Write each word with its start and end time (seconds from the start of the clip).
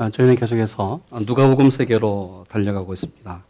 아, 0.00 0.10
저희는 0.10 0.36
계속해서 0.36 1.00
누가복음 1.26 1.70
세계로 1.70 2.46
달려가고 2.48 2.94
있습니다. 2.94 3.42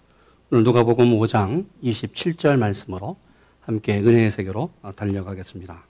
오늘 0.51 0.65
누가복음 0.65 1.11
5장 1.19 1.67
27절 1.85 2.57
말씀으로 2.57 3.19
함께 3.61 3.99
은혜의 3.99 4.31
세계로 4.31 4.71
달려가겠습니다. 4.97 5.83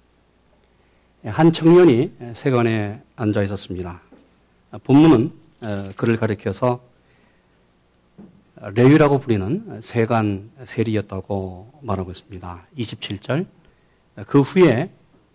한 1.26 1.52
청년이 1.52 2.12
세관에 2.32 3.00
앉아 3.14 3.44
있었습니다. 3.44 4.00
본문은 4.82 5.30
그를 5.94 6.16
가리켜서 6.16 6.80
레위라고 8.56 9.20
부리는 9.20 9.80
세관 9.80 10.50
세리였다고 10.64 11.79
말하고 11.82 12.11
있습니다. 12.11 12.66
27절. 12.77 13.46
그 14.27 14.40
후에 14.40 14.90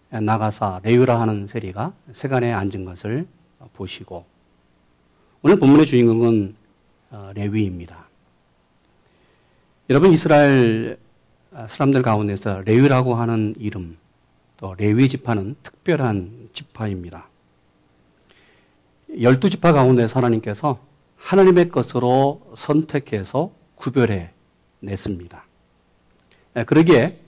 나가사 0.10 0.82
레위라 0.84 1.22
하는 1.22 1.48
세리가 1.48 1.94
세관에 2.12 2.52
앉은 2.52 2.84
것을 2.84 3.26
보시고 3.72 4.33
오늘 5.46 5.58
본문의 5.58 5.86
주인공은 5.86 6.56
어, 7.12 7.32
레위입니다. 7.36 8.08
여러분 9.90 10.14
이스라엘 10.14 10.98
사람들 11.68 12.02
가운데서 12.02 12.62
레위라고 12.62 13.16
하는 13.16 13.54
이름 13.60 13.98
또 14.56 14.74
레위 14.76 15.10
지파는 15.10 15.58
특별한 15.62 16.52
지파입니다. 16.54 17.28
열두 19.20 19.50
지파 19.50 19.74
가운데서 19.74 20.18
하나님께서 20.18 20.80
하나님의 21.18 21.68
것으로 21.68 22.54
선택해서 22.56 23.52
구별해 23.76 24.30
냈습니다. 24.80 25.46
예, 26.56 26.64
그러기에 26.64 27.20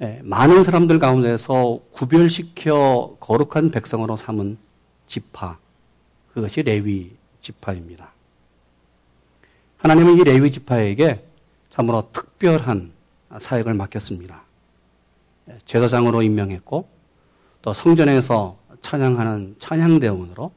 예, 0.00 0.20
많은 0.24 0.64
사람들 0.64 0.98
가운데서 0.98 1.78
구별시켜 1.92 3.18
거룩한 3.20 3.70
백성으로 3.70 4.16
삼은 4.16 4.58
지파 5.06 5.58
그것이 6.34 6.64
레위 6.64 7.21
지파입니다. 7.42 8.10
하나님은 9.78 10.18
이 10.18 10.24
레위 10.24 10.50
지파에게 10.50 11.22
참으로 11.68 12.08
특별한 12.12 12.92
사역을 13.38 13.74
맡겼습니다. 13.74 14.42
제사장으로 15.66 16.22
임명했고 16.22 16.88
또 17.60 17.72
성전에서 17.72 18.56
찬양하는 18.80 19.56
찬양대원으로 19.58 20.52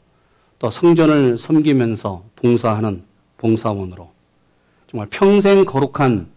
또 0.59 0.69
성전을 0.69 1.38
섬기면서 1.38 2.23
봉사하는 2.36 3.03
봉사원으로 3.38 4.11
정말 4.88 5.08
평생 5.09 5.66
거룩한 5.66 6.28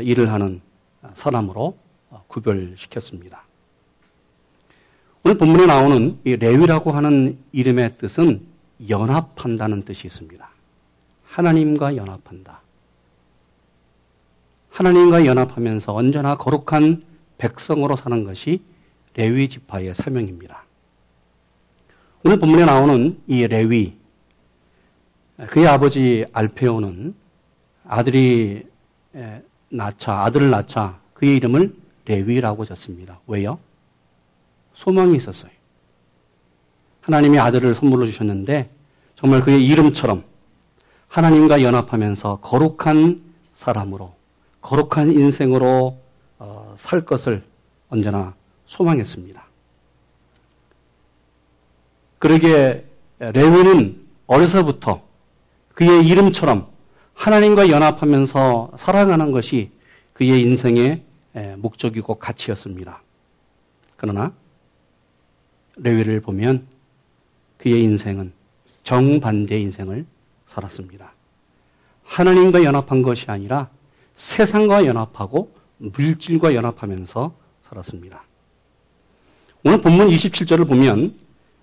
일을 0.00 0.32
하는 0.32 0.60
사람으로 1.14 1.76
구별시켰습니다. 2.28 3.44
오늘 5.22 5.38
본문에 5.38 5.66
나오는 5.66 6.18
이 6.24 6.36
레위라고 6.36 6.92
하는 6.92 7.38
이름의 7.52 7.96
뜻은 7.98 8.53
연합한다는 8.88 9.84
뜻이 9.84 10.06
있습니다. 10.06 10.48
하나님과 11.24 11.96
연합한다. 11.96 12.60
하나님과 14.70 15.24
연합하면서 15.26 15.94
언제나 15.94 16.36
거룩한 16.36 17.02
백성으로 17.38 17.96
사는 17.96 18.24
것이 18.24 18.62
레위 19.14 19.48
지파의 19.48 19.94
사명입니다. 19.94 20.64
오늘 22.24 22.38
본문에 22.38 22.64
나오는 22.64 23.20
이 23.26 23.46
레위, 23.46 23.96
그의 25.48 25.66
아버지 25.66 26.24
알페오는 26.32 27.14
아들이 27.86 28.66
낳자, 29.68 30.24
아들을 30.24 30.50
낳자 30.50 31.00
그의 31.12 31.36
이름을 31.36 31.76
레위라고 32.06 32.64
졌습니다. 32.64 33.20
왜요? 33.26 33.58
소망이 34.72 35.16
있었어요. 35.16 35.52
하나님이 37.04 37.38
아들을 37.38 37.74
선물로 37.74 38.06
주셨는데 38.06 38.70
정말 39.14 39.42
그의 39.42 39.66
이름처럼 39.66 40.24
하나님과 41.08 41.62
연합하면서 41.62 42.40
거룩한 42.40 43.22
사람으로 43.54 44.14
거룩한 44.62 45.12
인생으로 45.12 45.98
어, 46.38 46.74
살 46.78 47.04
것을 47.04 47.44
언제나 47.90 48.34
소망했습니다. 48.66 49.44
그러기에 52.18 52.86
레위는 53.18 54.02
어려서부터 54.26 55.02
그의 55.74 56.06
이름처럼 56.06 56.68
하나님과 57.12 57.68
연합하면서 57.68 58.72
살아가는 58.78 59.30
것이 59.30 59.70
그의 60.14 60.40
인생의 60.40 61.02
목적이고 61.58 62.14
가치였습니다. 62.14 63.02
그러나 63.96 64.32
레위를 65.76 66.22
보면 66.22 66.73
그의 67.64 67.82
인생은 67.82 68.30
정반대의 68.82 69.62
인생을 69.62 70.04
살았습니다. 70.44 71.14
하나님과 72.04 72.62
연합한 72.62 73.00
것이 73.00 73.30
아니라 73.30 73.70
세상과 74.16 74.84
연합하고 74.84 75.54
물질과 75.78 76.54
연합하면서 76.54 77.34
살았습니다. 77.62 78.22
오늘 79.64 79.80
본문 79.80 80.08
27절을 80.08 80.68
보면 80.68 81.14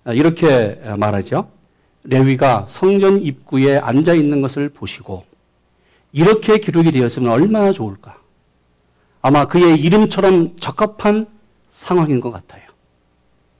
이렇게 0.08 0.74
말하죠. 0.98 1.48
레위가 2.02 2.66
성전 2.68 3.22
입구에 3.22 3.78
앉아 3.78 4.14
있는 4.14 4.40
것을 4.40 4.70
보시고 4.70 5.24
이렇게 6.10 6.58
기록이 6.58 6.90
되었으면 6.90 7.30
얼마나 7.30 7.70
좋을까. 7.70 8.20
아마 9.20 9.46
그의 9.46 9.78
이름처럼 9.78 10.56
적합한 10.56 11.28
상황인 11.70 12.20
것 12.20 12.32
같아요. 12.32 12.62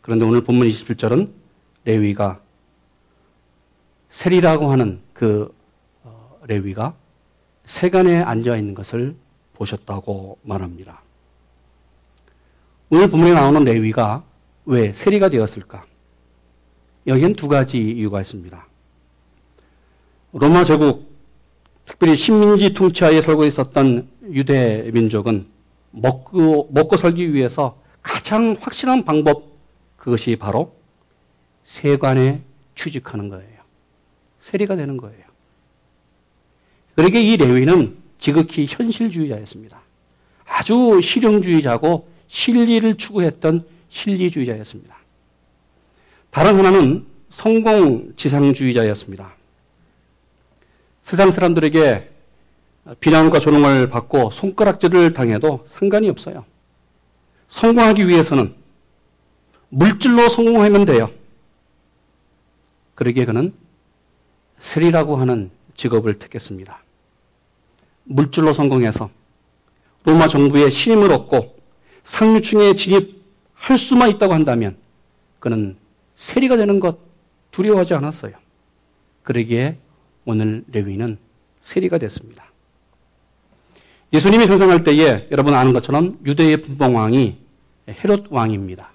그런데 0.00 0.24
오늘 0.24 0.40
본문 0.42 0.66
27절은 0.66 1.41
레위가 1.84 2.40
셀이라고 4.10 4.70
하는 4.70 5.00
그 5.12 5.54
어, 6.04 6.38
레위가 6.46 6.94
세간에 7.64 8.20
앉아 8.22 8.56
있는 8.56 8.74
것을 8.74 9.16
보셨다고 9.54 10.38
말합니다. 10.42 11.02
오늘 12.90 13.08
본문에 13.08 13.32
나오는 13.32 13.64
레위가 13.64 14.22
왜 14.66 14.92
세리가 14.92 15.30
되었을까? 15.30 15.84
여기엔 17.06 17.34
두 17.34 17.48
가지 17.48 17.78
이유가 17.78 18.20
있습니다. 18.20 18.66
로마 20.34 20.64
제국, 20.64 21.10
특별히 21.84 22.16
식민지 22.16 22.74
통치하에 22.74 23.20
살고 23.20 23.44
있었던 23.46 24.08
유대 24.30 24.90
민족은 24.92 25.46
먹고, 25.90 26.68
먹고 26.70 26.96
살기 26.96 27.34
위해서 27.34 27.78
가장 28.02 28.56
확실한 28.60 29.04
방법, 29.04 29.52
그것이 29.96 30.36
바로 30.36 30.74
세관에 31.64 32.42
취직하는 32.74 33.28
거예요. 33.28 33.60
세리가 34.40 34.76
되는 34.76 34.96
거예요. 34.96 35.22
그러게 36.94 37.22
이 37.22 37.36
레위는 37.36 37.96
지극히 38.18 38.66
현실주의자였습니다. 38.68 39.80
아주 40.44 41.00
실용주의자고 41.02 42.08
실리를 42.28 42.96
추구했던 42.96 43.62
실리주의자였습니다. 43.88 44.96
다른 46.30 46.56
하나는 46.56 47.06
성공지상주의자였습니다. 47.30 49.34
세상 51.00 51.30
사람들에게 51.30 52.10
비난과 53.00 53.38
조롱을 53.38 53.88
받고 53.88 54.30
손가락질을 54.30 55.12
당해도 55.12 55.64
상관이 55.66 56.08
없어요. 56.08 56.44
성공하기 57.48 58.08
위해서는 58.08 58.54
물질로 59.68 60.28
성공하면 60.28 60.84
돼요. 60.84 61.10
그러기에 62.94 63.24
그는 63.24 63.52
스리라고 64.58 65.16
하는 65.16 65.50
직업을 65.74 66.18
택했습니다. 66.18 66.82
물질로 68.04 68.52
성공해서 68.52 69.10
로마 70.04 70.28
정부의 70.28 70.70
신임을 70.70 71.12
얻고 71.12 71.56
상류층에 72.04 72.74
진입할 72.74 73.78
수만 73.78 74.10
있다고 74.10 74.34
한다면 74.34 74.76
그는 75.40 75.76
세리가 76.14 76.56
되는 76.56 76.80
것 76.80 76.98
두려워하지 77.50 77.94
않았어요. 77.94 78.34
그러기에 79.22 79.78
오늘 80.24 80.64
레위는 80.68 81.18
세리가 81.60 81.98
됐습니다. 81.98 82.44
예수님이 84.12 84.46
생성할 84.46 84.84
때에 84.84 85.28
여러분 85.30 85.54
아는 85.54 85.72
것처럼 85.72 86.18
유대의 86.24 86.58
분봉왕이 86.62 87.38
헤롯 87.88 88.26
왕입니다. 88.30 88.90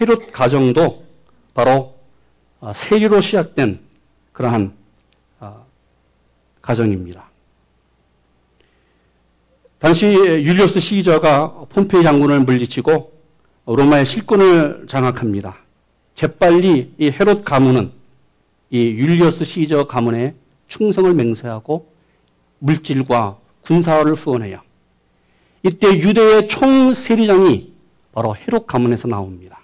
헤롯 0.00 0.30
가정도 0.32 1.04
바로 1.52 1.99
세리로 2.74 3.20
시작된 3.20 3.80
그러한 4.32 4.72
어, 5.40 5.66
가정입니다. 6.60 7.30
당시 9.78 10.06
율리오스 10.06 10.78
시기저가 10.78 11.64
폼페이 11.70 12.02
장군을 12.02 12.40
물리치고 12.40 13.18
로마의 13.64 14.04
실권을 14.04 14.86
장악합니다. 14.86 15.56
재빨리 16.14 16.94
이 16.98 17.10
헤롯 17.10 17.44
가문은 17.44 17.92
이 18.68 18.90
율리오스 18.90 19.44
시저 19.44 19.86
가문에 19.86 20.34
충성을 20.68 21.12
맹세하고 21.14 21.90
물질과 22.58 23.38
군사를 23.62 24.12
후원해요. 24.14 24.60
이때 25.62 25.88
유대의 25.88 26.48
총 26.48 26.92
세리장이 26.92 27.72
바로 28.12 28.36
헤롯 28.36 28.66
가문에서 28.66 29.08
나옵니다. 29.08 29.60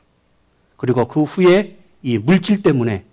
그리고 0.76 1.06
그 1.06 1.24
후에 1.24 1.75
이 2.06 2.18
물질 2.18 2.62
때문에 2.62 3.04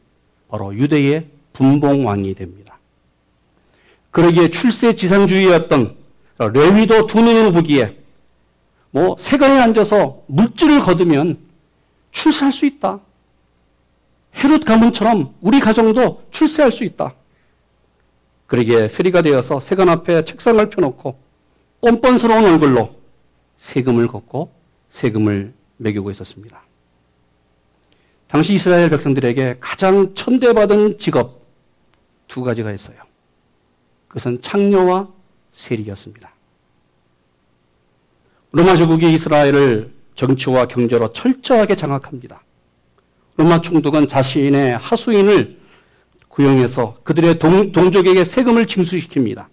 바로 0.49 0.71
유대의 0.75 1.25
분봉왕이 1.53 2.35
됩니다. 2.35 2.77
그러기에 4.11 4.49
출세지상주의였던 4.49 5.95
레위도 6.37 7.07
두 7.07 7.19
눈으로 7.19 7.51
보기에 7.53 7.97
뭐 8.91 9.15
세간에 9.17 9.59
앉아서 9.59 10.21
물질을 10.27 10.79
거두면 10.81 11.39
출세할 12.11 12.53
수 12.53 12.67
있다. 12.67 12.99
헤롯 14.35 14.63
가문처럼 14.63 15.33
우리 15.41 15.59
가정도 15.59 16.23
출세할 16.29 16.71
수 16.71 16.83
있다. 16.83 17.15
그러기에 18.45 18.87
세리가 18.87 19.23
되어서 19.23 19.59
세관 19.59 19.89
앞에 19.89 20.23
책상을 20.23 20.69
펴놓고 20.69 21.17
뻔뻔스러운 21.81 22.45
얼굴로 22.45 22.93
세금을 23.57 24.05
걷고 24.05 24.51
세금을 24.91 25.51
매기고 25.77 26.11
있었습니다. 26.11 26.61
당시 28.33 28.55
이스라엘 28.55 28.89
백성들에게 28.89 29.57
가장 29.59 30.15
천대받은 30.15 30.97
직업 30.97 31.45
두 32.27 32.41
가지가 32.41 32.71
있어요. 32.71 32.97
그것은 34.07 34.41
창녀와 34.41 35.07
세리였습니다. 35.51 36.33
로마 38.51 38.75
제국이 38.75 39.13
이스라엘을 39.13 39.93
정치와 40.15 40.65
경제로 40.65 41.13
철저하게 41.13 41.75
장악합니다. 41.75 42.41
로마 43.37 43.61
총독은 43.61 44.07
자신의 44.07 44.79
하수인을 44.79 45.59
구형해서 46.27 46.95
그들의 47.03 47.37
동, 47.37 47.71
동족에게 47.71 48.25
세금을 48.25 48.65
징수시킵니다. 48.65 49.45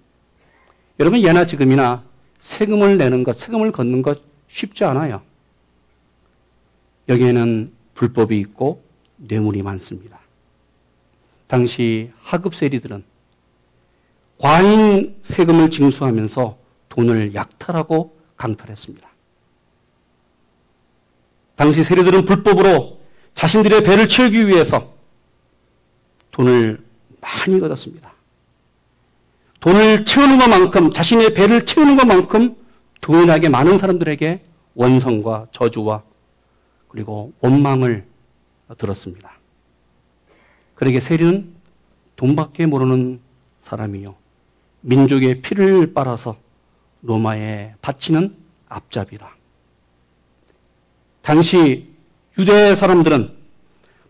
여러분 1.00 1.22
예나 1.22 1.44
지금이나 1.44 2.02
세금을 2.38 2.96
내는 2.96 3.24
것, 3.24 3.38
세금을 3.38 3.72
걷는 3.72 4.00
것 4.00 4.22
쉽지 4.48 4.84
않아요. 4.84 5.20
여기에는 7.10 7.78
불법이 8.00 8.38
있고 8.38 8.82
뇌물이 9.16 9.62
많습니다. 9.62 10.18
당시 11.46 12.10
하급 12.22 12.54
세리들은 12.54 13.04
과잉 14.38 15.16
세금을 15.20 15.68
징수하면서 15.68 16.56
돈을 16.88 17.34
약탈하고 17.34 18.16
강탈했습니다. 18.38 19.06
당시 21.56 21.84
세리들은 21.84 22.24
불법으로 22.24 23.00
자신들의 23.34 23.82
배를 23.82 24.08
채우기 24.08 24.48
위해서 24.48 24.94
돈을 26.30 26.82
많이 27.20 27.60
걷었습니다. 27.60 28.14
돈을 29.60 30.06
채우는 30.06 30.38
것만큼 30.38 30.90
자신의 30.90 31.34
배를 31.34 31.66
채우는 31.66 31.98
것만큼 31.98 32.56
동일하게 33.02 33.50
많은 33.50 33.76
사람들에게 33.76 34.42
원성과 34.74 35.48
저주와 35.52 36.09
그리고 36.90 37.32
원망을 37.40 38.04
들었습니다. 38.76 39.32
그러게 40.74 41.00
세리는 41.00 41.52
돈밖에 42.16 42.66
모르는 42.66 43.20
사람이요. 43.60 44.14
민족의 44.82 45.40
피를 45.40 45.94
빨아서 45.94 46.36
로마에 47.02 47.74
바치는 47.80 48.34
앞잡이다. 48.68 49.36
당시 51.22 51.88
유대 52.38 52.74
사람들은 52.74 53.36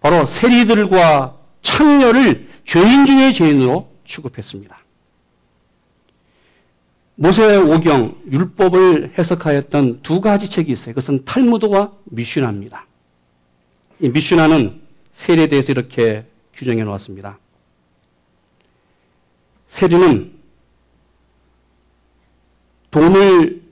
바로 0.00 0.24
세리들과 0.24 1.38
창녀를 1.60 2.48
죄인 2.64 3.04
중의 3.04 3.34
죄인으로 3.34 3.90
취급했습니다. 4.04 4.79
모세 7.22 7.58
오경 7.58 8.16
율법을 8.32 9.12
해석하였던 9.18 10.00
두 10.02 10.22
가지 10.22 10.48
책이 10.48 10.72
있어요. 10.72 10.94
그것은 10.94 11.26
탈무드와 11.26 11.92
미슈나입니다. 12.04 12.86
이 14.00 14.08
미슈나는 14.08 14.80
세례에 15.12 15.46
대해서 15.46 15.70
이렇게 15.70 16.24
규정해 16.54 16.82
놓았습니다. 16.82 17.38
세리는 19.66 20.32
돈을 22.90 23.64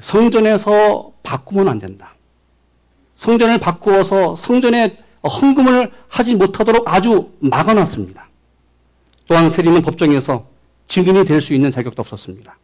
성전에서 0.00 1.12
바꾸면 1.22 1.68
안 1.68 1.78
된다. 1.78 2.16
성전을 3.14 3.58
바꾸어서 3.58 4.34
성전에 4.34 4.98
헌금을 5.22 5.92
하지 6.08 6.34
못하도록 6.34 6.82
아주 6.88 7.30
막아놨습니다. 7.38 8.28
또한 9.28 9.48
세리는 9.48 9.82
법정에서 9.82 10.48
증인이 10.88 11.24
될 11.26 11.40
수 11.40 11.54
있는 11.54 11.70
자격도 11.70 12.00
없었습니다. 12.00 12.58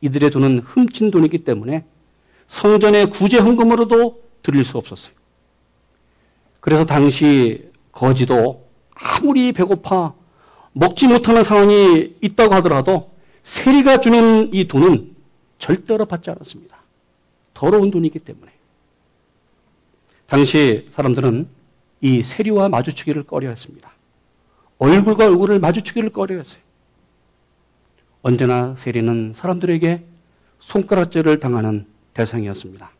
이들의 0.00 0.30
돈은 0.30 0.60
훔친 0.60 1.10
돈이기 1.10 1.38
때문에 1.38 1.84
성전의 2.46 3.10
구제 3.10 3.38
헌금으로도 3.38 4.22
드릴 4.42 4.64
수 4.64 4.78
없었어요. 4.78 5.14
그래서 6.60 6.84
당시 6.84 7.70
거지도 7.92 8.68
아무리 8.94 9.52
배고파 9.52 10.14
먹지 10.72 11.06
못하는 11.08 11.42
상황이 11.42 12.14
있다고 12.20 12.54
하더라도 12.56 13.12
세리가 13.42 14.00
주는 14.00 14.52
이 14.52 14.68
돈은 14.68 15.14
절대로 15.58 16.04
받지 16.06 16.30
않았습니다. 16.30 16.76
더러운 17.54 17.90
돈이기 17.90 18.18
때문에. 18.20 18.52
당시 20.26 20.86
사람들은 20.92 21.48
이 22.00 22.22
세리와 22.22 22.68
마주치기를 22.68 23.24
꺼려 23.24 23.48
했습니다. 23.48 23.90
얼굴과 24.78 25.26
얼굴을 25.26 25.58
마주치기를 25.58 26.10
꺼려 26.10 26.36
했어요. 26.36 26.62
언제나 28.22 28.74
세리는 28.76 29.32
사람들에게 29.34 30.04
손가락질을 30.60 31.38
당하는 31.38 31.86
대상이었습니다. 32.14 32.90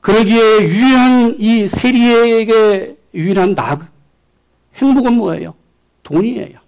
그러기에 0.00 0.68
유일한 0.68 1.36
이 1.38 1.66
세리에게 1.66 2.96
유일한 3.14 3.54
나 3.54 3.78
행복은 4.76 5.14
뭐예요? 5.14 5.54
돈이에요. 6.04 6.60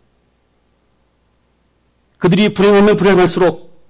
그들이 2.18 2.52
불행하면 2.52 2.96
불행할수록 2.96 3.80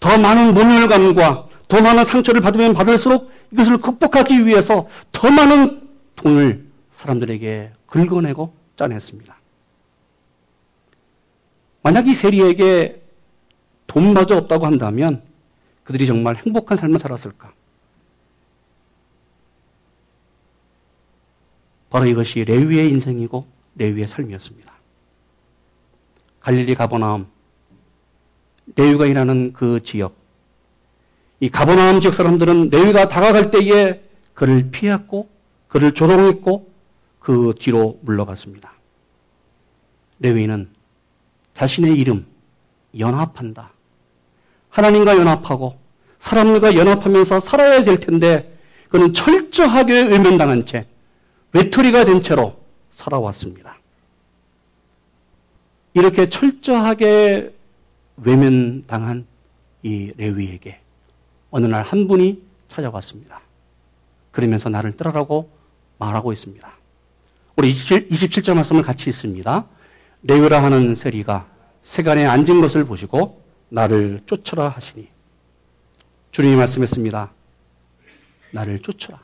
더 0.00 0.16
많은 0.16 0.54
모멸감과 0.54 1.48
더 1.68 1.82
많은 1.82 2.04
상처를 2.04 2.40
받으면 2.40 2.72
받을수록 2.72 3.30
이것을 3.52 3.78
극복하기 3.78 4.46
위해서 4.46 4.88
더 5.12 5.30
많은 5.30 5.82
돈을 6.16 6.66
사람들에게 6.92 7.72
긁어내고 7.86 8.54
짜냈습니다. 8.76 9.35
만약 11.86 12.08
이 12.08 12.14
세리에게 12.14 13.00
돈마저 13.86 14.36
없다고 14.38 14.66
한다면 14.66 15.22
그들이 15.84 16.04
정말 16.04 16.34
행복한 16.34 16.76
삶을 16.76 16.98
살았을까? 16.98 17.52
바로 21.88 22.06
이것이 22.06 22.44
레위의 22.44 22.90
인생이고 22.90 23.46
레위의 23.76 24.08
삶이었습니다. 24.08 24.72
갈릴리 26.40 26.74
가버나움 26.74 27.28
레위가 28.74 29.06
일하는 29.06 29.52
그 29.52 29.80
지역 29.80 30.16
이 31.38 31.48
가버나움 31.48 32.00
지역 32.00 32.14
사람들은 32.14 32.70
레위가 32.70 33.06
다가갈 33.06 33.52
때에 33.52 34.02
그를 34.34 34.72
피했고 34.72 35.28
그를 35.68 35.94
조롱했고 35.94 36.68
그 37.20 37.54
뒤로 37.56 38.00
물러갔습니다. 38.02 38.72
레위는 40.18 40.74
자신의 41.56 41.94
이름 41.98 42.26
연합한다. 42.98 43.70
하나님과 44.68 45.16
연합하고 45.16 45.78
사람들과 46.18 46.76
연합하면서 46.76 47.40
살아야 47.40 47.82
될 47.82 47.98
텐데 47.98 48.58
그는 48.90 49.12
철저하게 49.14 50.04
외면당한 50.04 50.66
채 50.66 50.86
외톨이가 51.52 52.04
된 52.04 52.20
채로 52.20 52.60
살아왔습니다. 52.92 53.78
이렇게 55.94 56.28
철저하게 56.28 57.54
외면당한 58.18 59.26
이 59.82 60.12
레위에게 60.16 60.80
어느 61.50 61.64
날 61.66 61.82
한 61.84 62.06
분이 62.06 62.42
찾아왔습니다. 62.68 63.40
그러면서 64.30 64.68
나를 64.68 64.92
떠라라고 64.92 65.48
말하고 65.98 66.34
있습니다. 66.34 66.70
우리 67.56 67.70
27, 67.70 68.08
27절 68.10 68.54
말씀을 68.54 68.82
같이 68.82 69.08
있습니다. 69.08 69.64
레위라 70.26 70.62
하는 70.62 70.94
세리가 70.94 71.46
세간에 71.82 72.26
앉은 72.26 72.60
것을 72.60 72.84
보시고 72.84 73.42
나를 73.68 74.22
쫓으라 74.26 74.68
하시니 74.68 75.08
주님이 76.32 76.56
말씀했습니다. 76.56 77.30
나를 78.50 78.80
쫓으라. 78.80 79.20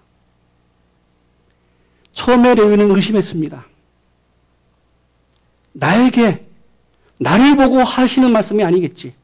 처음에 2.12 2.54
레위는 2.54 2.90
의심했습니다. 2.94 3.66
나에게 5.72 6.46
나를 7.18 7.56
보고 7.56 7.82
하시는 7.82 8.30
말씀이 8.30 8.64
아니겠지. 8.64 9.14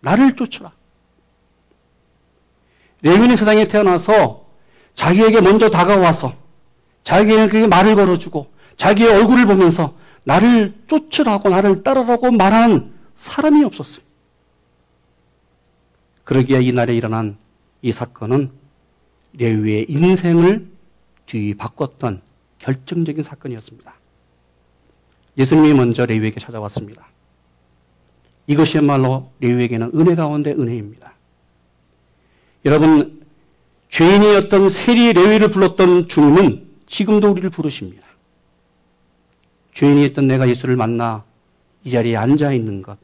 나를 0.00 0.36
쫓으라. 0.36 0.72
레위는 3.02 3.36
세상에 3.36 3.66
태어나서 3.68 4.46
자기에게 4.94 5.40
먼저 5.40 5.70
다가와서 5.70 6.34
자기에게 7.02 7.66
말을 7.66 7.94
걸어주고 7.94 8.50
자기의 8.76 9.10
얼굴을 9.10 9.46
보면서 9.46 9.94
나를 10.28 10.74
쫓으라고 10.86 11.48
나를 11.48 11.82
따르라고 11.82 12.30
말하는 12.30 12.92
사람이 13.16 13.64
없었어요. 13.64 14.04
그러기에 16.24 16.60
이날에 16.60 16.94
일어난 16.94 17.38
이 17.80 17.92
사건은 17.92 18.50
레위의 19.32 19.86
인생을 19.88 20.68
뒤바꿨던 21.24 22.20
결정적인 22.58 23.22
사건이었습니다. 23.22 23.94
예수님이 25.38 25.72
먼저 25.72 26.04
레위에게 26.04 26.38
찾아왔습니다. 26.38 27.08
이것이야말로 28.48 29.30
레위에게는 29.40 29.92
은혜 29.94 30.14
가운데 30.14 30.52
은혜입니다. 30.52 31.14
여러분 32.66 33.22
죄인이었던 33.88 34.68
세리 34.68 35.14
레위를 35.14 35.48
불렀던 35.48 36.08
주님은 36.08 36.68
지금도 36.86 37.30
우리를 37.30 37.48
부르십니다. 37.48 38.07
죄인이었던 39.78 40.26
내가 40.26 40.48
예수를 40.48 40.74
만나 40.74 41.22
이 41.84 41.90
자리에 41.90 42.16
앉아 42.16 42.52
있는 42.52 42.82
것, 42.82 42.98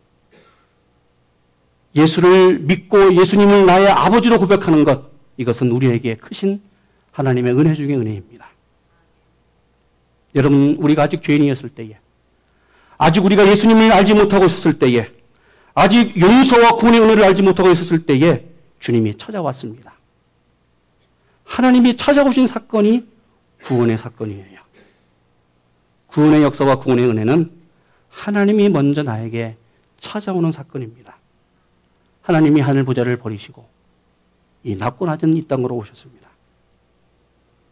예수를 1.94 2.58
믿고 2.58 3.14
예수님을 3.14 3.64
나의 3.64 3.88
아버지로 3.90 4.40
고백하는 4.40 4.82
것, 4.82 5.12
이것은 5.36 5.70
우리에게 5.70 6.16
크신 6.16 6.60
하나님의 7.12 7.56
은혜 7.56 7.74
중의 7.74 7.96
은혜입니다. 7.96 8.48
여러분, 10.34 10.76
우리가 10.80 11.04
아직 11.04 11.22
죄인이었을 11.22 11.68
때에, 11.68 11.96
아직 12.98 13.24
우리가 13.24 13.46
예수님을 13.46 13.92
알지 13.92 14.14
못하고 14.14 14.46
있었을 14.46 14.80
때에, 14.80 15.08
아직 15.74 16.20
용서와 16.20 16.72
구원의 16.72 17.00
은혜를 17.02 17.22
알지 17.22 17.42
못하고 17.42 17.70
있었을 17.70 18.04
때에 18.04 18.46
주님이 18.80 19.16
찾아왔습니다. 19.16 19.94
하나님이 21.44 21.96
찾아오신 21.96 22.48
사건이 22.48 23.06
구원의 23.62 23.96
사건이에요. 23.96 24.64
구원의 26.14 26.44
역사와 26.44 26.76
구원의 26.76 27.06
은혜는 27.06 27.50
하나님이 28.08 28.68
먼저 28.68 29.02
나에게 29.02 29.56
찾아오는 29.98 30.52
사건입니다. 30.52 31.16
하나님이 32.22 32.60
하늘 32.60 32.84
부자를 32.84 33.16
버리시고 33.16 33.66
이 34.62 34.76
낮고 34.76 35.06
낮은 35.06 35.34
이 35.34 35.46
땅으로 35.48 35.74
오셨습니다. 35.74 36.28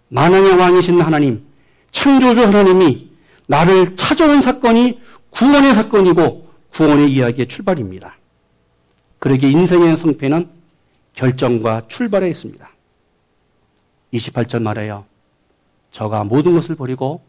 만왕의 0.09 0.57
왕이신 0.57 1.01
하나님, 1.01 1.47
창조주 1.93 2.43
하나님이 2.43 3.13
나를 3.47 3.95
찾아온 3.95 4.41
사건이 4.41 5.01
구원의 5.31 5.75
사건이고 5.75 6.49
구원의 6.73 7.13
이야기의 7.13 7.47
출발입니다. 7.47 8.17
그러기에 9.21 9.51
인생의 9.51 9.97
성패는 9.97 10.51
결정과 11.15 11.83
출발에 11.87 12.29
있습니다. 12.29 12.69
28절 14.13 14.63
말해요. 14.63 15.05
저가 15.93 16.25
모든 16.25 16.55
것을 16.55 16.75
버리고 16.75 17.23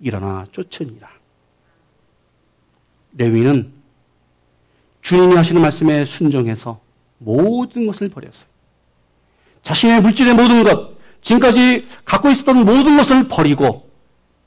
일어나 0.00 0.46
쫓으니라. 0.52 1.08
레위는 3.16 3.72
주님이 5.02 5.34
하시는 5.34 5.60
말씀에 5.60 6.04
순종해서 6.04 6.80
모든 7.18 7.86
것을 7.86 8.08
버렸어요. 8.08 8.48
자신의 9.62 10.00
물질의 10.00 10.34
모든 10.34 10.62
것, 10.62 10.94
지금까지 11.20 11.86
갖고 12.04 12.30
있었던 12.30 12.64
모든 12.64 12.96
것을 12.96 13.28
버리고 13.28 13.90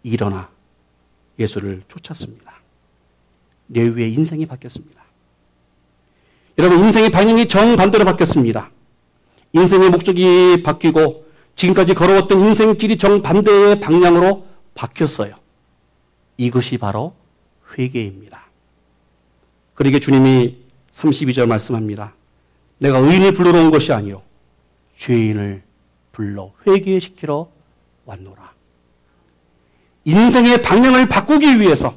일어나 0.01 0.49
예수를 1.37 1.83
쫓았습니다. 1.87 2.53
레위의 3.69 4.13
인생이 4.13 4.45
바뀌었습니다. 4.45 5.03
여러분, 6.57 6.79
인생의 6.79 7.09
방향이 7.09 7.47
정반대로 7.47 8.05
바뀌었습니다. 8.05 8.71
인생의 9.53 9.89
목적이 9.89 10.63
바뀌고 10.63 11.25
지금까지 11.55 11.93
걸어왔던 11.93 12.39
인생길이 12.39 12.97
정반대의 12.97 13.79
방향으로 13.79 14.47
바뀌었어요. 14.73 15.42
이것이 16.37 16.77
바로 16.77 17.13
회개입니다. 17.77 18.43
그러게 19.73 19.99
주님이 19.99 20.57
32절 20.91 21.47
말씀합니다. 21.47 22.13
내가 22.77 22.99
의인을 22.99 23.33
불러러 23.33 23.59
온 23.59 23.71
것이 23.71 23.91
아니요 23.93 24.21
죄인을 24.97 25.63
불러 26.11 26.51
회개시키러 26.67 27.49
왔노라. 28.05 28.53
인생의 30.05 30.61
방향을 30.61 31.07
바꾸기 31.07 31.59
위해서 31.59 31.95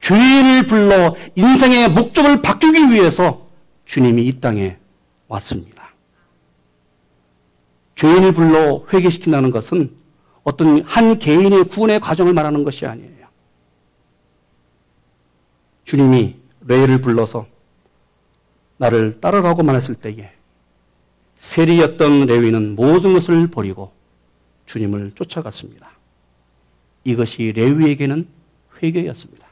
죄인을 0.00 0.66
불러 0.66 1.14
인생의 1.34 1.90
목적을 1.90 2.42
바꾸기 2.42 2.90
위해서 2.90 3.46
주님이 3.84 4.26
이 4.26 4.40
땅에 4.40 4.76
왔습니다. 5.28 5.90
죄인을 7.94 8.32
불러 8.32 8.84
회개시킨다는 8.92 9.50
것은 9.50 9.94
어떤 10.42 10.82
한 10.82 11.18
개인의 11.18 11.64
구원의 11.64 12.00
과정을 12.00 12.32
말하는 12.32 12.64
것이 12.64 12.86
아니에요. 12.86 13.19
주님이 15.90 16.36
레이를 16.68 17.00
불러서 17.00 17.48
나를 18.76 19.20
따르라고 19.20 19.64
말했을 19.64 19.96
때에 19.96 20.30
세리였던 21.38 22.26
레위는 22.26 22.76
모든 22.76 23.12
것을 23.12 23.48
버리고 23.48 23.90
주님을 24.66 25.10
쫓아갔습니다. 25.16 25.90
이것이 27.02 27.52
레위에게는 27.56 28.28
회개였습니다. 28.80 29.48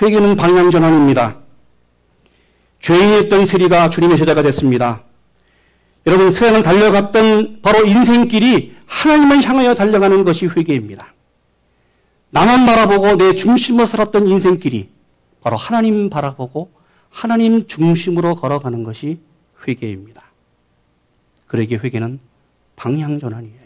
회개는 0.00 0.36
방향 0.36 0.70
전환입니다. 0.70 1.40
죄인이었던 2.80 3.44
세리가 3.44 3.90
주님의 3.90 4.16
제자가 4.16 4.40
됐습니다. 4.40 5.02
여러분 6.06 6.30
세상을 6.30 6.62
달려갔던 6.62 7.60
바로 7.60 7.84
인생길이 7.84 8.74
하나님을 8.86 9.42
향하여 9.42 9.74
달려가는 9.74 10.24
것이 10.24 10.46
회개입니다. 10.46 11.17
나만 12.30 12.66
바라보고 12.66 13.16
내 13.16 13.34
중심으로 13.34 13.86
살았던 13.86 14.28
인생길이 14.28 14.90
바로 15.40 15.56
하나님 15.56 16.10
바라보고 16.10 16.70
하나님 17.10 17.66
중심으로 17.66 18.34
걸어가는 18.34 18.84
것이 18.84 19.18
회개입니다. 19.66 20.22
그러기 21.46 21.76
회개는 21.76 22.20
방향 22.76 23.18
전환이에요. 23.18 23.58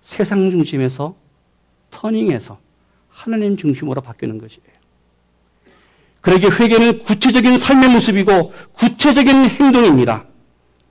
세상 0.00 0.48
중심에서 0.50 1.14
터닝해서 1.90 2.58
하나님 3.08 3.56
중심으로 3.56 4.00
바뀌는 4.00 4.38
것이에요. 4.38 4.70
그러기 6.20 6.46
회개는 6.46 7.04
구체적인 7.04 7.56
삶의 7.56 7.90
모습이고 7.90 8.52
구체적인 8.74 9.50
행동입니다. 9.50 10.24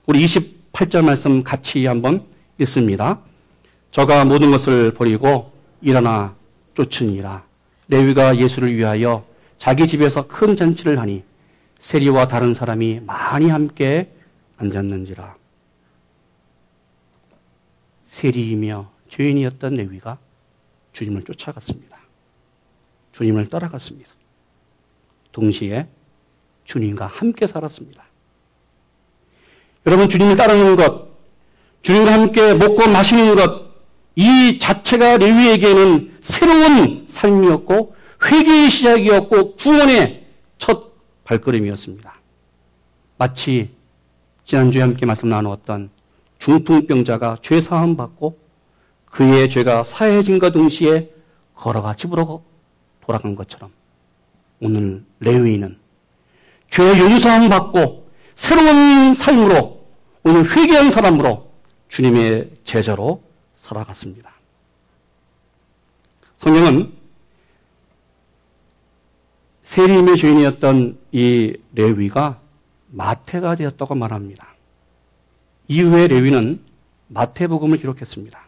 우리 0.06 0.24
28절 0.24 1.04
말씀 1.04 1.42
같이 1.42 1.86
한번 1.86 2.24
읽습니다. 2.58 3.20
저가 3.90 4.24
모든 4.24 4.50
것을 4.50 4.92
버리고 4.92 5.52
일어나 5.80 6.34
쫓으니라. 6.74 7.44
레위가 7.88 8.36
예수를 8.36 8.74
위하여 8.74 9.24
자기 9.58 9.86
집에서 9.86 10.26
큰 10.26 10.56
잔치를 10.56 10.98
하니 10.98 11.22
세리와 11.80 12.28
다른 12.28 12.54
사람이 12.54 13.00
많이 13.00 13.48
함께 13.48 14.12
앉았는지라. 14.56 15.36
세리이며 18.06 18.90
죄인이었던 19.08 19.74
레위가 19.74 20.18
주님을 20.92 21.22
쫓아갔습니다. 21.24 21.98
주님을 23.12 23.48
따라갔습니다. 23.48 24.10
동시에 25.32 25.86
주님과 26.64 27.06
함께 27.06 27.46
살았습니다. 27.46 28.04
여러분, 29.86 30.08
주님을 30.08 30.36
따르는 30.36 30.76
것, 30.76 31.08
주님과 31.82 32.12
함께 32.12 32.54
먹고 32.54 32.88
마시는 32.88 33.36
것, 33.36 33.70
이 34.16 34.58
자체가 34.58 35.16
레위에게는 35.16 36.09
새로운 36.20 37.04
삶이었고 37.08 37.94
회개의 38.24 38.70
시작이었고 38.70 39.56
구원의 39.56 40.26
첫 40.58 40.92
발걸음이었습니다. 41.24 42.14
마치 43.18 43.70
지난주에 44.44 44.82
함께 44.82 45.06
말씀 45.06 45.28
나누었던 45.28 45.90
중풍병자가 46.38 47.38
죄 47.42 47.60
사함 47.60 47.96
받고 47.96 48.38
그의 49.06 49.48
죄가 49.48 49.84
사해진과 49.84 50.50
동시에 50.50 51.10
걸어가 51.54 51.94
집으로 51.94 52.42
돌아간 53.00 53.34
것처럼 53.34 53.70
오늘 54.60 55.04
레위인은 55.20 55.78
죄 56.70 56.98
용서함 56.98 57.48
받고 57.48 58.08
새로운 58.34 59.12
삶으로 59.12 59.84
오늘 60.22 60.44
회개한 60.50 60.90
사람으로 60.90 61.50
주님의 61.88 62.50
제자로 62.64 63.22
살아갔습니다. 63.56 64.29
성경은 66.40 66.90
세리임의 69.62 70.16
주인이었던 70.16 70.98
이 71.12 71.54
레위가 71.74 72.40
마태가 72.92 73.56
되었다고 73.56 73.94
말합니다. 73.94 74.48
이후에 75.68 76.08
레위는 76.08 76.62
마태복음을 77.08 77.76
기록했습니다. 77.76 78.40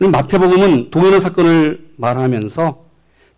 마태복음은 0.00 0.90
동일한 0.90 1.20
사건을 1.20 1.92
말하면서 1.96 2.84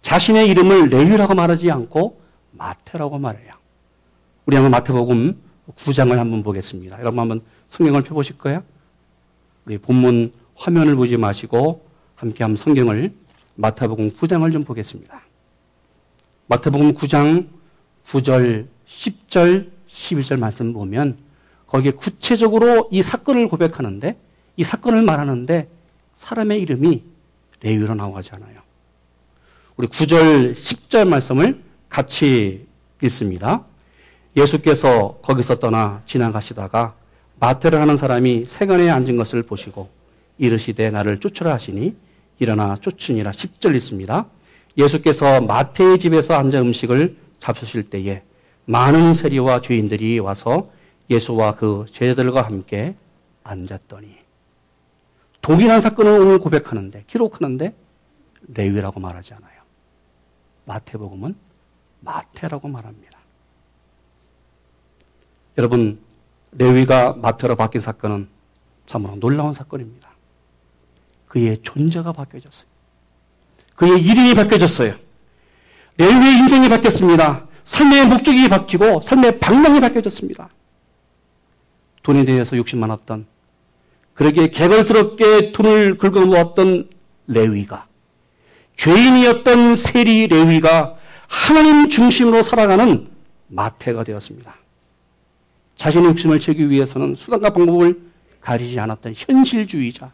자신의 0.00 0.49
이름을 0.49 0.88
레위라고 0.88 1.35
말하지 1.35 1.71
않고 1.71 2.19
마태라고 2.52 3.19
말해요. 3.19 3.52
우리 4.47 4.57
한번 4.57 4.71
마태복음 4.71 5.38
9장을 5.76 6.16
한번 6.16 6.42
보겠습니다. 6.42 6.99
여러분 7.00 7.21
한번 7.21 7.40
성경을 7.69 8.04
펴보실 8.04 8.38
거예요? 8.38 8.62
우리 9.66 9.76
본문 9.76 10.33
화면을 10.54 10.97
보지 10.97 11.19
마시고 11.19 11.91
함께 12.23 12.45
한번 12.45 12.57
성경을 12.57 13.12
마태복음 13.57 14.12
9장을 14.12 14.52
좀 14.52 14.62
보겠습니다. 14.62 15.23
마태복음 16.47 16.95
9장 16.95 17.49
9절, 18.07 18.69
10절, 18.87 19.69
11절 19.88 20.38
말씀 20.38 20.73
보면 20.73 21.19
거기에 21.67 21.91
구체적으로 21.91 22.88
이 22.93 23.02
사건을 23.02 23.49
고백하는데 23.49 24.17
이 24.57 24.62
사건을 24.62 25.02
말하는데 25.02 25.69
사람의 26.14 26.61
이름이 26.62 27.02
레위로 27.61 27.97
나오잖아요. 27.97 28.61
우리 29.76 29.88
9절, 29.88 30.52
10절 30.52 31.09
말씀을 31.09 31.61
같이 31.88 32.69
읽습니다. 33.02 33.64
예수께서 34.37 35.19
거기서 35.23 35.59
떠나 35.59 36.02
지나가시다가 36.07 36.95
마태를 37.41 37.81
하는 37.81 37.97
사람이 37.97 38.45
세간에 38.47 38.91
앉은 38.91 39.17
것을 39.17 39.43
보시고 39.43 39.91
이르시되 40.38 40.88
나를 40.93 41.19
쫓으라 41.19 41.52
하시니 41.55 42.12
일어나 42.39 42.77
쫓으니라 42.77 43.31
10절 43.31 43.75
있습니다. 43.77 44.27
예수께서 44.79 45.41
마태의 45.41 45.99
집에서 45.99 46.35
앉아 46.35 46.61
음식을 46.61 47.17
잡수실 47.39 47.91
때에 47.91 48.23
많은 48.65 49.15
세리와 49.15 49.61
죄인들이 49.61 50.19
와서 50.19 50.71
예수와 51.11 51.57
그 51.57 51.87
제자들과 51.91 52.43
함께 52.43 52.95
앉았더니 53.45 54.17
독일한 55.41 55.81
사건을 55.81 56.12
오늘 56.12 56.39
고백하는데 56.39 57.05
기록하는데 57.09 57.75
레위라고 58.55 59.01
말하지 59.01 59.35
않아요. 59.35 59.62
마태복음은 60.65 61.35
마태라고 62.01 62.69
말합니다. 62.69 63.19
여러분 65.59 66.01
레위가 66.53 67.15
마태로 67.15 67.57
바뀐 67.57 67.81
사건은 67.81 68.29
참으로 68.87 69.17
놀라운 69.17 69.53
사건입니다. 69.53 70.12
그의 71.33 71.57
존재가 71.62 72.12
바뀌어졌어요. 72.12 72.69
그의 73.75 74.03
이름이 74.03 74.35
바뀌어졌어요. 74.35 74.95
레위의 75.97 76.37
인생이 76.37 76.69
바뀌었습니다. 76.69 77.47
삶의 77.65 78.07
목적이 78.07 78.51
바뀌고 78.51 79.01
삶의 79.01 79.41
방향이 79.41 79.81
바뀌어졌습니다. 79.81 80.51
돈에 82.03 82.27
대해서 82.27 82.55
욕심 82.59 82.81
많았던 82.81 83.25
그러기에 84.12 84.49
개걸스럽게 84.49 85.53
돈을 85.53 85.97
긁어모았던 85.97 86.91
레위가 87.29 87.87
죄인이었던 88.77 89.77
세리 89.77 90.27
레위가 90.27 90.97
하나님 91.29 91.89
중심으로 91.89 92.43
살아가는 92.43 93.09
마태가 93.47 94.05
되었습니다. 94.05 94.55
자신의 95.77 96.11
욕심을 96.11 96.41
채우기 96.41 96.69
위해서는 96.69 97.17
수단과 97.17 97.51
방법을 97.51 98.03
가리지 98.43 98.79
않았던 98.79 99.15
현실주의자, 99.17 100.12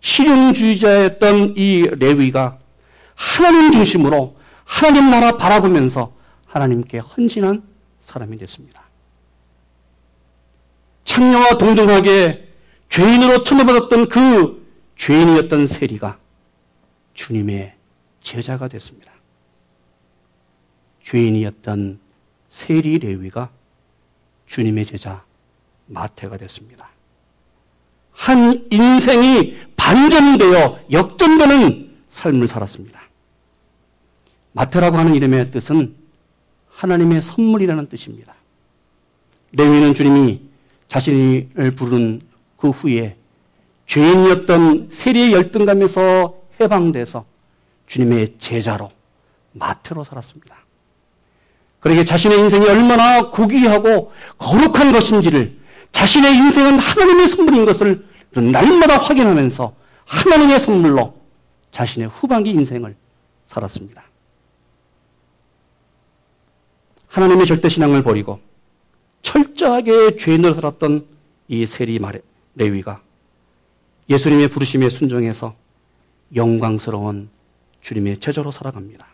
실용주의자였던 0.00 1.54
이 1.56 1.82
레위가 1.82 2.58
하나님 3.14 3.70
중심으로 3.70 4.36
하나님 4.64 5.10
나라 5.10 5.36
바라보면서 5.36 6.14
하나님께 6.46 6.98
헌신한 6.98 7.62
사람이 8.02 8.36
됐습니다. 8.38 8.82
창녀와 11.04 11.58
동등하게 11.58 12.48
죄인으로 12.88 13.44
천어받았던 13.44 14.08
그 14.08 14.66
죄인이었던 14.96 15.66
세리가 15.66 16.18
주님의 17.14 17.74
제자가 18.20 18.68
됐습니다. 18.68 19.12
죄인이었던 21.02 21.98
세리 22.48 22.98
레위가 22.98 23.50
주님의 24.46 24.84
제자 24.84 25.24
마태가 25.86 26.36
됐습니다. 26.36 26.89
한 28.20 28.66
인생이 28.68 29.56
반전되어 29.76 30.80
역전되는 30.92 31.90
삶을 32.06 32.48
살았습니다. 32.48 33.00
마태라고 34.52 34.98
하는 34.98 35.14
이름의 35.14 35.50
뜻은 35.50 35.94
하나님의 36.68 37.22
선물이라는 37.22 37.88
뜻입니다. 37.88 38.34
레위는 39.52 39.94
주님이 39.94 40.42
자신을 40.88 41.70
부른 41.74 42.20
그 42.58 42.68
후에 42.68 43.16
죄인이었던 43.86 44.88
세리의 44.90 45.32
열등감에서 45.32 46.34
해방돼서 46.60 47.24
주님의 47.86 48.34
제자로 48.38 48.90
마태로 49.52 50.04
살았습니다. 50.04 50.56
그러게 51.78 52.04
자신의 52.04 52.38
인생이 52.38 52.68
얼마나 52.68 53.30
고귀하고 53.30 54.12
거룩한 54.36 54.92
것인지를 54.92 55.58
자신의 55.92 56.34
인생은 56.36 56.78
하나님의 56.78 57.26
선물인 57.26 57.64
것을 57.64 58.09
날마다 58.32 58.96
확인하면서 58.98 59.74
하나님의 60.04 60.60
선물로 60.60 61.14
자신의 61.72 62.08
후반기 62.08 62.50
인생을 62.50 62.96
살았습니다. 63.46 64.04
하나님의 67.08 67.46
절대신앙을 67.46 68.02
버리고 68.02 68.40
철저하게 69.22 70.16
죄인으로 70.16 70.54
살았던 70.54 71.06
이 71.48 71.66
세리 71.66 71.98
레위가 72.54 73.02
예수님의 74.08 74.48
부르심에 74.48 74.88
순종해서 74.88 75.54
영광스러운 76.34 77.28
주님의 77.80 78.18
제자로 78.18 78.50
살아갑니다. 78.50 79.06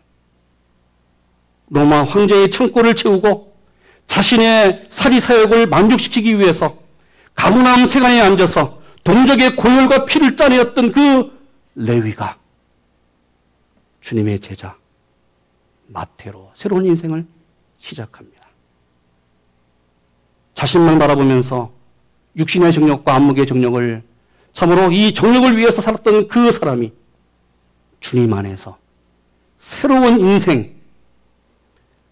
로마 1.68 2.02
황제의 2.02 2.50
창고를 2.50 2.94
채우고 2.94 3.56
자신의 4.06 4.84
사리 4.88 5.20
사역을 5.20 5.66
만족시키기 5.66 6.38
위해서 6.38 6.78
가문함 7.34 7.86
세간에 7.86 8.20
앉아서 8.20 8.75
동족의 9.06 9.54
고열과 9.54 10.04
피를 10.04 10.36
짜내었던 10.36 10.90
그 10.90 11.32
레위가 11.76 12.36
주님의 14.00 14.40
제자 14.40 14.76
마태로 15.86 16.50
새로운 16.54 16.84
인생을 16.86 17.24
시작합니다. 17.78 18.48
자신만 20.54 20.98
바라보면서 20.98 21.72
육신의 22.36 22.72
정력과 22.72 23.14
안목의 23.14 23.46
정력을 23.46 24.02
참으로 24.52 24.90
이 24.90 25.14
정력을 25.14 25.56
위해서 25.56 25.80
살았던 25.80 26.26
그 26.26 26.50
사람이 26.50 26.92
주님 28.00 28.32
안에서 28.32 28.76
새로운 29.58 30.20
인생, 30.20 30.74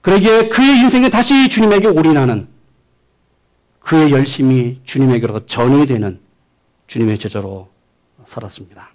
그러기에 0.00 0.48
그의 0.48 0.78
인생에 0.78 1.08
다시 1.08 1.48
주님에게 1.48 1.88
올인하는 1.88 2.46
그의 3.80 4.12
열심이 4.12 4.80
주님에게로 4.84 5.46
전이 5.46 5.86
되는 5.86 6.23
주님의 6.86 7.18
제자로 7.18 7.68
살았습니다. 8.24 8.90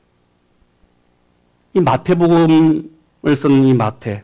이 1.73 1.79
마태복음을 1.79 2.89
쓴 3.35 3.63
이 3.65 3.73
마태, 3.73 4.23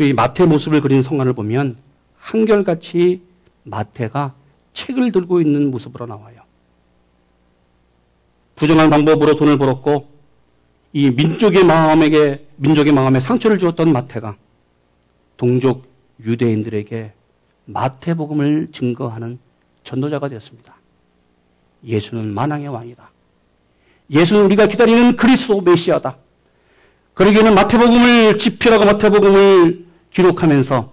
이 0.00 0.12
마태 0.12 0.46
모습을 0.46 0.80
그린 0.80 1.02
성관을 1.02 1.32
보면 1.32 1.78
한결같이 2.18 3.22
마태가 3.64 4.34
책을 4.72 5.12
들고 5.12 5.40
있는 5.40 5.70
모습으로 5.70 6.06
나와요. 6.06 6.42
부정한 8.56 8.90
방법으로 8.90 9.34
돈을 9.36 9.58
벌었고 9.58 10.08
이 10.92 11.10
민족의 11.10 11.64
마음에게 11.64 12.48
민족의 12.56 12.92
마음에 12.92 13.20
상처를 13.20 13.58
주었던 13.58 13.92
마태가 13.92 14.36
동족 15.36 15.86
유대인들에게 16.24 17.12
마태복음을 17.66 18.68
증거하는 18.72 19.38
전도자가 19.84 20.28
되었습니다. 20.28 20.77
예수는 21.84 22.34
만왕의 22.34 22.68
왕이다. 22.68 23.10
예수는 24.10 24.44
우리가 24.46 24.66
기다리는 24.66 25.16
그리스도 25.16 25.60
메시아다. 25.60 26.16
그러기에는 27.14 27.54
마태복음을 27.54 28.38
집필하고 28.38 28.84
마태복음을 28.84 29.86
기록하면서 30.12 30.92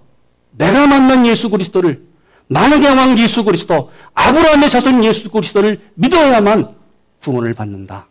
내가 0.51 0.87
만난 0.87 1.25
예수 1.25 1.49
그리스도를 1.49 2.05
만왕의 2.47 2.95
왕 2.95 3.17
예수 3.17 3.43
그리스도 3.43 3.91
아브라함의 4.13 4.69
자손 4.69 5.03
예수 5.03 5.29
그리스도를 5.29 5.81
믿어야만 5.95 6.75
구원을 7.21 7.53
받는다. 7.53 8.07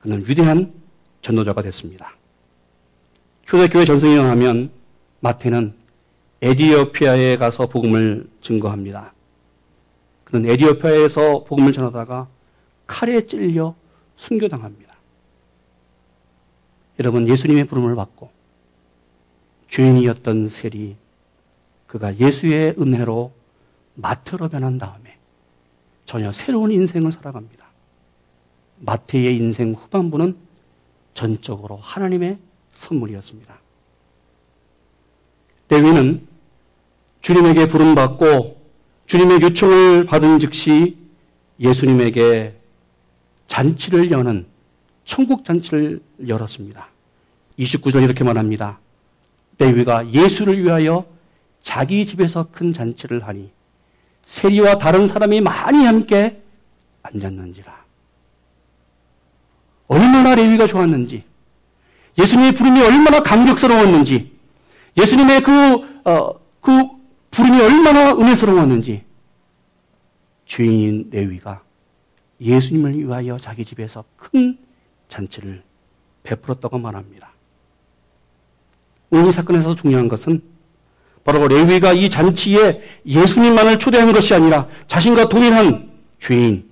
그는 0.00 0.24
위대한 0.26 0.72
전도자가 1.22 1.62
됐습니다. 1.62 2.16
초대교회 3.46 3.84
전승이 3.84 4.12
일어나면 4.12 4.70
마태는 5.20 5.74
에디오피아에 6.42 7.36
가서 7.36 7.66
복음을 7.66 8.28
증거합니다. 8.40 9.12
그는 10.28 10.50
에디오피아에서 10.50 11.44
복음을 11.44 11.72
전하다가 11.72 12.28
칼에 12.86 13.26
찔려 13.26 13.74
순교당합니다. 14.16 14.94
여러분 16.98 17.26
예수님의 17.26 17.64
부름을 17.64 17.96
받고 17.96 18.30
죄인이었던 19.68 20.48
셀이 20.48 20.96
그가 21.86 22.18
예수의 22.18 22.74
은혜로 22.78 23.32
마태로 23.94 24.50
변한 24.50 24.76
다음에 24.76 25.16
전혀 26.04 26.30
새로운 26.30 26.72
인생을 26.72 27.10
살아갑니다. 27.10 27.66
마태의 28.80 29.34
인생 29.34 29.72
후반부는 29.72 30.36
전적으로 31.14 31.76
하나님의 31.76 32.36
선물이었습니다. 32.74 33.58
레위는 35.70 36.26
주님에게 37.22 37.66
부름받고 37.66 38.57
주님의 39.08 39.40
요청을 39.40 40.04
받은 40.04 40.38
즉시 40.38 40.98
예수님에게 41.58 42.54
잔치를 43.46 44.10
여는 44.10 44.46
천국 45.06 45.46
잔치를 45.46 46.00
열었습니다. 46.26 46.88
29절 47.58 48.04
이렇게 48.04 48.22
말합니다. 48.22 48.78
레위가 49.58 50.12
예수를 50.12 50.62
위하여 50.62 51.06
자기 51.62 52.04
집에서 52.04 52.48
큰 52.52 52.72
잔치를 52.72 53.26
하니 53.26 53.50
세리와 54.26 54.76
다른 54.76 55.06
사람이 55.06 55.40
많이 55.40 55.84
함께 55.86 56.42
앉았는지라. 57.02 57.76
얼마나 59.88 60.34
레위가 60.34 60.66
좋았는지 60.66 61.24
예수님의 62.18 62.52
부름이 62.52 62.82
얼마나 62.82 63.22
감격스러웠는지, 63.22 64.32
예수님의 64.98 65.40
그, 65.40 66.02
어, 66.04 66.34
그 66.60 66.97
부름이 67.38 67.60
얼마나 67.60 68.12
은혜스러웠는지, 68.14 69.04
죄인인 70.44 71.08
레위가 71.10 71.62
예수님을 72.40 72.98
위하여 72.98 73.38
자기 73.38 73.64
집에서 73.64 74.04
큰 74.16 74.58
잔치를 75.06 75.62
베풀었다고 76.24 76.78
말합니다. 76.78 77.30
오늘 79.10 79.28
이 79.28 79.32
사건에서 79.32 79.76
중요한 79.76 80.08
것은 80.08 80.42
바로 81.24 81.46
레위가 81.46 81.92
이 81.92 82.10
잔치에 82.10 82.82
예수님만을 83.06 83.78
초대한 83.78 84.12
것이 84.12 84.34
아니라 84.34 84.68
자신과 84.88 85.28
동일한 85.28 85.92
죄인 86.18 86.68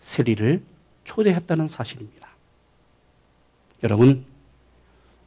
세리를 0.00 0.62
초대했다는 1.02 1.68
사실입니다. 1.68 2.28
여러분, 3.82 4.24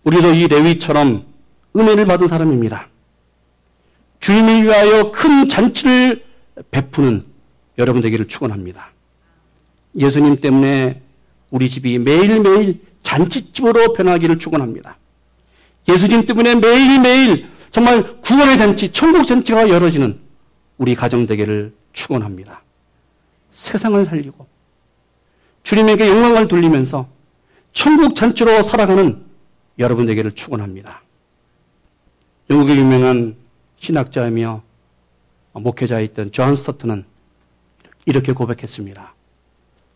우리도 0.03 0.33
이 0.33 0.47
레위처럼 0.47 1.25
은혜를 1.75 2.05
받은 2.05 2.27
사람입니다. 2.27 2.87
주님을 4.19 4.63
위하여 4.63 5.11
큰 5.11 5.47
잔치를 5.47 6.23
베푸는 6.71 7.25
여러분 7.77 8.01
되기를 8.01 8.27
축원합니다. 8.27 8.91
예수님 9.95 10.41
때문에 10.41 11.01
우리 11.49 11.69
집이 11.69 11.99
매일매일 11.99 12.81
잔치집으로 13.03 13.93
변하기를 13.93 14.39
축원합니다. 14.39 14.97
예수님 15.87 16.25
때문에 16.25 16.55
매일매일 16.55 17.47
정말 17.71 18.21
구원의 18.21 18.57
잔치, 18.57 18.91
천국 18.91 19.25
잔치가 19.25 19.69
열어지는 19.69 20.19
우리 20.77 20.95
가정 20.95 21.25
되기를 21.25 21.73
축원합니다. 21.93 22.63
세상을 23.51 24.03
살리고 24.03 24.47
주님에게 25.63 26.07
영광을 26.07 26.47
돌리면서 26.47 27.07
천국 27.73 28.15
잔치로 28.15 28.61
살아가는 28.63 29.23
여러분 29.79 30.05
되기를 30.05 30.31
축원합니다. 30.31 31.01
영국의 32.49 32.77
유명한 32.77 33.35
신학자이며 33.79 34.63
목회자였던 35.53 36.31
존 36.31 36.55
스토트는 36.55 37.05
이렇게 38.05 38.33
고백했습니다. 38.33 39.13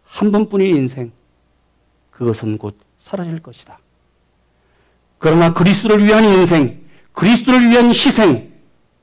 한 0.03 0.31
번뿐인 0.31 0.75
인생, 0.75 1.11
그것은 2.11 2.57
곧 2.57 2.77
사라질 2.99 3.41
것이다. 3.41 3.79
그러나 5.17 5.53
그리스도를 5.53 6.03
위한 6.03 6.25
인생, 6.25 6.83
그리스도를 7.13 7.69
위한 7.69 7.89
희생, 7.89 8.51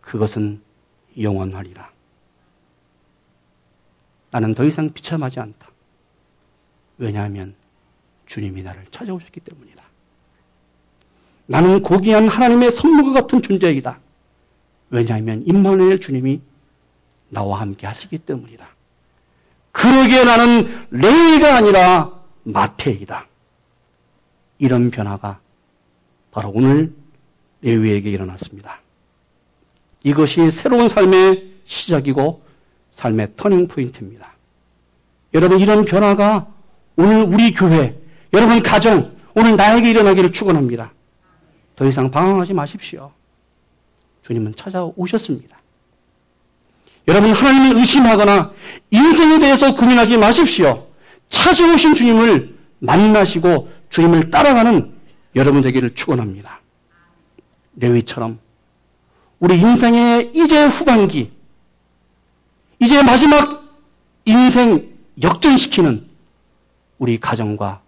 그것은 0.01 0.61
영원하리라. 1.21 1.91
나는 4.31 4.55
더 4.55 4.64
이상 4.64 4.93
비참하지 4.93 5.41
않다. 5.41 5.71
왜냐하면 6.99 7.55
주님이 8.27 8.62
나를 8.62 8.85
찾아오셨기 8.91 9.41
때문이다. 9.41 9.83
나는 11.47 11.83
고귀한 11.83 12.29
하나님의 12.29 12.71
선물과 12.71 13.23
같은 13.23 13.41
존재이다. 13.41 13.99
왜냐하면 14.90 15.42
임마누엘 15.46 16.01
주님이 16.01 16.40
나와 17.29 17.61
함께 17.61 17.87
하시기 17.87 18.18
때문이다. 18.18 18.66
그러기에 19.72 20.24
나는 20.24 20.87
레위가 20.90 21.57
아니라 21.57 22.12
마태이다. 22.44 23.27
이런 24.59 24.90
변화가 24.90 25.40
바로 26.31 26.51
오늘 26.55 26.92
레위에게 27.62 28.11
일어났습니다. 28.11 28.81
이것이 30.03 30.51
새로운 30.51 30.88
삶의 30.88 31.55
시작이고 31.64 32.42
삶의 32.92 33.35
터닝 33.37 33.68
포인트입니다. 33.68 34.33
여러분 35.35 35.61
이런 35.61 35.85
변화가 35.85 36.48
오늘 36.96 37.22
우리 37.22 37.53
교회, 37.53 37.96
여러분 38.33 38.62
가정, 38.62 39.16
오늘 39.35 39.57
나에게 39.57 39.90
일어나기를 39.90 40.33
축원합니다. 40.33 40.92
더 41.77 41.87
이상 41.87 42.11
방황하지 42.11 42.55
마십시오. 42.55 43.12
주님은 44.29 44.55
찾아오셨습니다. 44.57 45.59
여러분 47.09 47.33
하나님을 47.33 47.79
의심하거나 47.79 48.53
인생에 48.91 49.38
대해서 49.38 49.75
고민하지 49.75 50.19
마십시오. 50.19 50.87
찾아오신 51.31 51.95
주님을 51.95 52.55
만나시고 52.81 53.73
주님을 53.88 54.31
따라가는 54.31 54.93
여러분 55.35 55.62
되기를 55.62 55.95
축원합니다. 55.95 56.61
레위처럼 57.77 58.38
우리 59.41 59.59
인생의 59.59 60.33
이제 60.35 60.67
후반기, 60.67 61.33
이제 62.81 63.03
마지막 63.03 63.64
인생 64.27 64.95
역전시키는 65.23 66.07
우리 66.99 67.19
가정과 67.19 67.81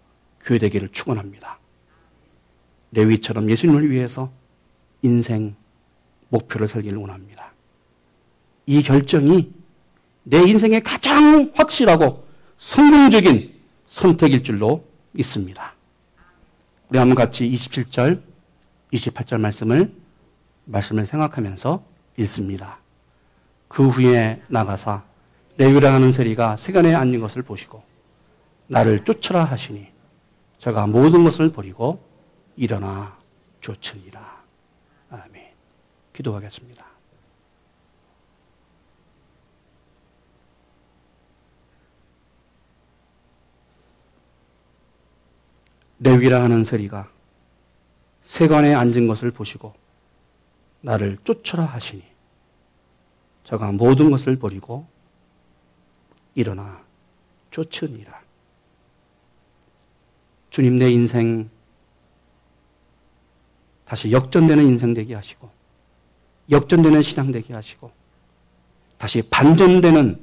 교회 0.43 0.59
되기를 0.59 0.89
축원합니다. 0.93 1.59
레위처럼 2.93 3.51
예수님을 3.51 3.91
위해서 3.91 4.31
인생 5.03 5.60
목표를 6.31 6.67
설기를 6.67 6.99
원합니다. 6.99 7.53
이 8.67 8.83
결정이 8.83 9.53
내 10.23 10.39
인생의 10.39 10.83
가장 10.83 11.51
확실하고 11.55 12.27
성공적인 12.59 13.55
선택일 13.87 14.43
줄로 14.43 14.85
믿습니다. 15.13 15.75
우리 16.89 16.99
한번 16.99 17.15
같이 17.15 17.49
27절, 17.49 18.23
28절 18.93 19.41
말씀을 19.41 19.93
말씀을 20.67 21.07
생각하면서 21.07 21.85
읽습니다. 22.19 22.79
그 23.69 23.89
후에 23.89 24.43
나가사 24.49 25.03
레위라 25.57 25.95
하는 25.95 26.13
세리가 26.13 26.57
세간에 26.57 26.95
앉은 26.95 27.21
것을 27.21 27.43
보시고 27.43 27.83
나를 28.67 29.05
쫓으라 29.05 29.45
하시니 29.45 29.89
제가 30.59 30.87
모든 30.87 31.25
것을 31.25 31.53
버리고 31.53 32.05
일어나 32.57 33.17
쫓으니라. 33.61 34.43
아멘. 35.11 35.50
기도하겠습니다. 36.13 36.87
레위라 46.01 46.43
하는 46.43 46.65
세리가 46.65 47.11
세관에 48.23 48.75
앉은 48.75 49.07
것을 49.07 49.31
보시고 49.31 49.75
나를 50.81 51.19
쫓으라 51.25 51.65
하시니 51.65 52.03
저가 53.45 53.73
모든 53.73 54.11
것을 54.11 54.39
버리고 54.39 54.87
일어나 56.35 56.83
쫓으니라. 57.51 58.23
주님 60.49 60.77
내 60.79 60.89
인생 60.89 61.51
다시 63.85 64.11
역전되는 64.13 64.65
인생 64.65 64.95
되게 64.95 65.15
하시고 65.15 65.51
역전되는 66.51 67.03
신앙 67.03 67.31
되게 67.31 67.55
하시고 67.55 67.91
다시 68.99 69.23
반전되는 69.23 70.21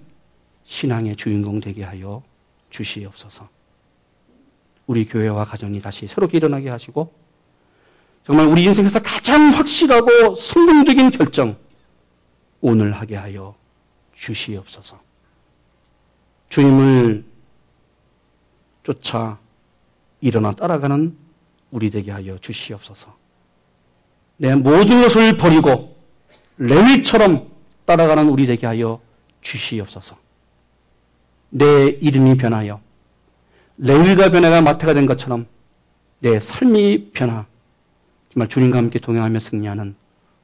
신앙의 0.63 1.15
주인공 1.15 1.59
되게 1.59 1.83
하여 1.83 2.21
주시옵소서. 2.69 3.49
우리 4.85 5.05
교회와 5.05 5.45
가정이 5.45 5.81
다시 5.81 6.07
새롭게 6.07 6.37
일어나게 6.37 6.69
하시고 6.69 7.13
정말 8.25 8.45
우리 8.47 8.63
인생에서 8.63 9.01
가장 9.01 9.49
확실하고 9.53 10.35
성공적인 10.35 11.11
결정 11.11 11.57
오늘 12.61 12.91
하게 12.93 13.15
하여 13.15 13.55
주시옵소서. 14.13 14.99
주님을 16.49 17.25
쫓아 18.83 19.39
일어나 20.21 20.51
따라가는 20.51 21.17
우리 21.71 21.89
되게 21.89 22.11
하여 22.11 22.37
주시옵소서. 22.37 23.15
내 24.37 24.55
모든 24.55 25.01
것을 25.01 25.35
버리고 25.37 25.96
레위처럼 26.57 27.49
따라가는 27.85 28.29
우리 28.29 28.45
되게 28.45 28.65
하여 28.65 28.99
주시옵소서. 29.41 30.17
내 31.49 31.87
이름이 31.87 32.37
변하여 32.37 32.81
레위가 33.77 34.29
변화가 34.29 34.61
마태가 34.61 34.93
된 34.93 35.05
것처럼 35.05 35.45
내 36.19 36.39
삶이 36.39 37.11
변화, 37.13 37.45
정말 38.33 38.49
주님과 38.49 38.77
함께 38.77 38.99
동행하며 38.99 39.39
승리하는 39.39 39.95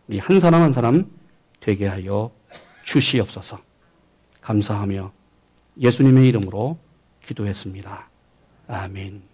우리 0.08 0.20
한 0.20 0.40
사람 0.40 0.62
한 0.62 0.72
사람 0.72 1.10
되게 1.60 1.88
하여 1.88 2.32
주시옵소서. 2.84 3.60
감사하며 4.42 5.12
예수님의 5.80 6.28
이름으로 6.28 6.78
기도했습니다. 7.24 8.10
아멘. 8.68 9.33